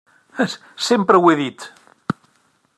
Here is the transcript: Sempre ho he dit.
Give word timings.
Sempre 0.87 1.19
ho 1.25 1.29
he 1.33 1.37
dit. 1.43 1.69